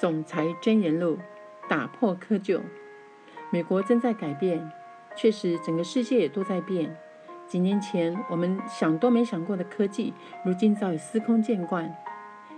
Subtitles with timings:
[0.00, 1.18] 总裁箴言录：
[1.68, 2.60] 打破窠臼。
[3.50, 4.70] 美国正在改变，
[5.16, 6.96] 确实，整个世界也都在变。
[7.48, 10.14] 几年前我们想都没想过的科技，
[10.44, 11.92] 如今早已司空见惯。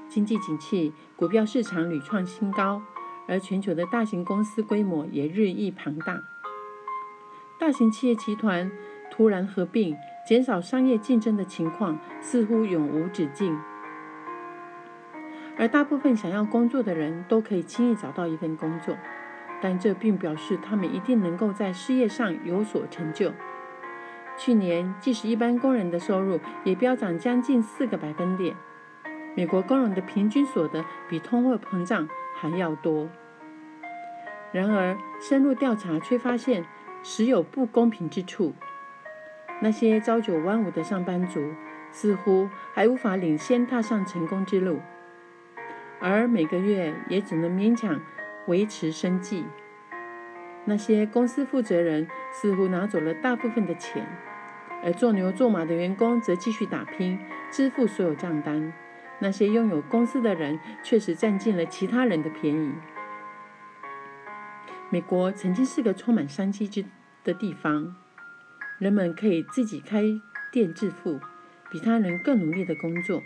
[0.06, 2.82] 经济景气，股票市场屡创新高，
[3.26, 6.20] 而全球的大型公司规模也日益庞大。
[7.58, 8.70] 大型企业集团
[9.10, 9.96] 突然合并，
[10.26, 13.58] 减少商业竞争的情况似乎永无止境。
[15.60, 18.96] 而大部分想要工作的人都可以轻易找到一份工作，
[19.60, 23.32] 但这并表示他们一定能够在事业上有所成就。
[24.38, 28.56] 去年，即使一般工人的收入也飙涨将近四个百分点。
[29.36, 33.10] 美国工人的平均所得比通货膨胀还要多。
[34.52, 36.64] 然而，深入调查却发现，
[37.02, 38.54] 实有不公平之处。
[39.60, 41.52] 那些朝九晚五的上班族，
[41.92, 44.80] 似乎还无法领先踏上成功之路。
[46.00, 48.00] 而每个月也只能勉强
[48.46, 49.44] 维持生计。
[50.64, 54.06] 那些公司负责人似乎拿走了大部分的钱，
[54.82, 57.18] 而做牛做马的员工则继续打拼，
[57.50, 58.72] 支付所有账单。
[59.20, 62.72] 那些拥有公司的人确实占尽了其他人的便宜。
[64.88, 66.84] 美国曾经是个充满商机之
[67.22, 67.96] 的地方，
[68.78, 70.02] 人们可以自己开
[70.50, 71.20] 店致富，
[71.70, 73.22] 比他人更努力的工作。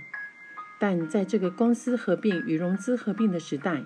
[0.86, 3.84] 但在这个公司合并与融资合并的时代，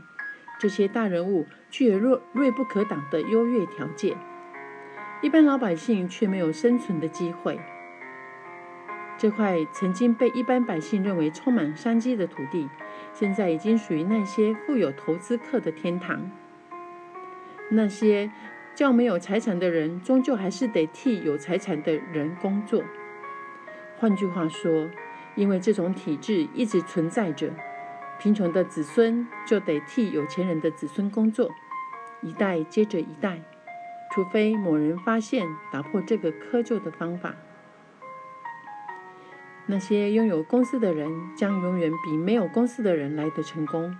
[0.59, 4.19] 这些大人物具有锐锐不可挡的优越条件，
[5.23, 7.61] 一般老百姓却没有生存的机会。
[9.17, 12.69] 这块曾经被一般百姓认为充满商机的土地，
[13.13, 16.29] 现在已经属于那些富有投资客的天堂。
[17.71, 18.33] 那些
[18.75, 22.83] 较没有财产的人，终究还是得替有财产的人工作。
[23.99, 24.91] 换句话说，
[25.39, 27.55] 因为这种体制一直存在着，
[28.19, 31.49] 贫穷的子孙就得替有钱人的子孙工作，
[32.23, 33.41] 一代接着一代，
[34.13, 37.37] 除非某人发现打破这个窠臼的方法。
[39.67, 43.97] 那些拥有公司的人将永远比没有公司的人来得成功。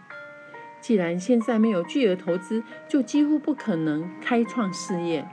[0.81, 5.25] 既然现在没有巨额投资，就几乎不可能开创事业。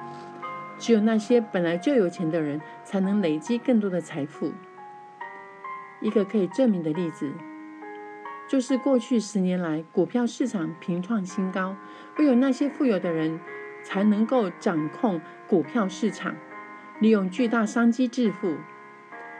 [0.78, 4.53] 只有那些本来就有钱的人，才能累积更多的财富。
[6.05, 7.31] 一个可以证明的例子，
[8.47, 11.75] 就是过去十年来，股票市场频创新高，
[12.19, 13.39] 唯有那些富有的人
[13.83, 16.35] 才能够掌控股票市场，
[16.99, 18.55] 利用巨大商机致富。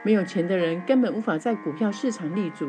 [0.02, 2.66] 没有钱的人根本无法在股票市场立足。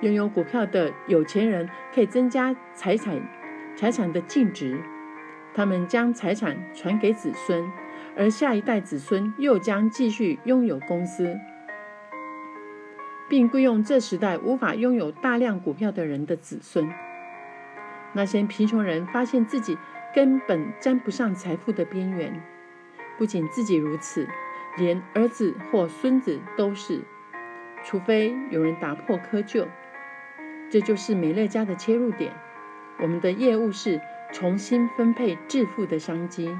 [0.00, 3.20] 拥有股票的有钱人可以增加财产
[3.76, 4.80] 财产的净值，
[5.52, 7.70] 他们将财产传给子孙，
[8.16, 11.38] 而下一代子孙又将继续拥有公司。
[13.28, 16.88] 并雇佣这时代无法拥有大量股票的人的子孙。
[18.12, 19.76] 那些贫穷人发现自己
[20.14, 22.42] 根本沾不上财富的边缘，
[23.18, 24.26] 不仅自己如此，
[24.78, 27.02] 连儿子或孙子都是。
[27.84, 29.66] 除非有人打破窠臼，
[30.70, 32.32] 这就是美乐家的切入点。
[32.98, 34.00] 我们的业务是
[34.32, 36.56] 重新分配致富的商机。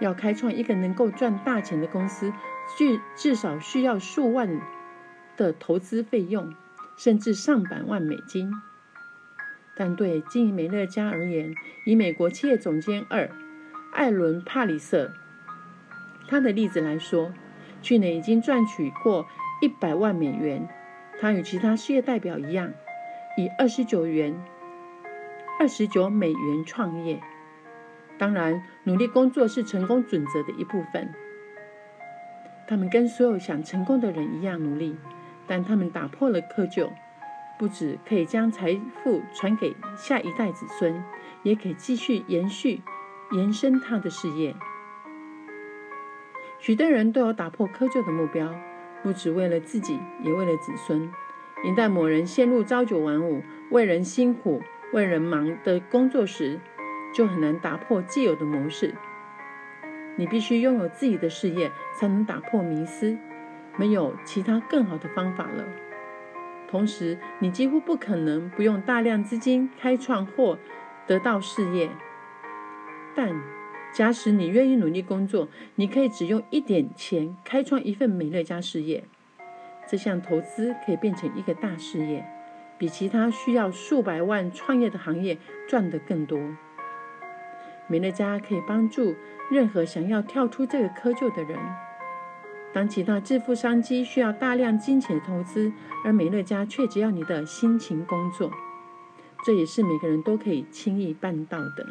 [0.00, 2.32] 要开创一个能够赚大钱的公司，
[2.76, 4.60] 至至少需要数万。
[5.38, 6.52] 的投资费用，
[6.98, 8.52] 甚至上百万美金。
[9.74, 11.54] 但对经营美乐家而言，
[11.86, 13.30] 以美国企业总监二
[13.92, 15.12] 艾伦帕里瑟
[16.26, 17.32] 他的例子来说，
[17.80, 19.26] 去年已经赚取过
[19.62, 20.68] 一百万美元。
[21.20, 22.72] 他与其他事业代表一样，
[23.36, 24.34] 以二十九元、
[25.58, 27.20] 二十九美元创业。
[28.18, 31.12] 当然，努力工作是成功准则的一部分。
[32.66, 34.96] 他们跟所有想成功的人一样努力。
[35.48, 36.90] 但他们打破了窠臼，
[37.58, 41.02] 不止可以将财富传给下一代子孙，
[41.42, 42.82] 也可以继续延续、
[43.32, 44.54] 延伸他的事业。
[46.60, 48.54] 许多人都有打破窠臼的目标，
[49.02, 51.10] 不只为了自己，也为了子孙。
[51.64, 54.62] 一旦某人陷入朝九晚五、为人辛苦、
[54.92, 56.60] 为人忙的工作时，
[57.14, 58.94] 就很难打破既有的模式。
[60.16, 63.16] 你必须拥有自己的事业，才能打破迷思。
[63.78, 65.64] 没有其他更好的方法了。
[66.68, 70.58] 同时，你几乎不可能不用大量资金开创或
[71.06, 71.88] 得到事业。
[73.14, 73.34] 但
[73.90, 79.04] 假使你愿意努力工作，你可以只用一点钱开创一份美乐家事业。
[79.86, 82.26] 这项投资可以变成一个大事业，
[82.76, 86.38] 比其他需要数百万创业的行业赚得更多。
[87.86, 89.16] 美乐家可以帮助
[89.50, 91.58] 任何想要跳出这个窠臼的人。
[92.78, 95.72] 当其他致富商机需要大量金钱投资，
[96.04, 98.52] 而美乐家却只要你的辛勤工作，
[99.44, 101.84] 这也是每个人都可以轻易办到的。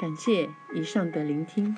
[0.00, 1.76] 感谢以上的聆听。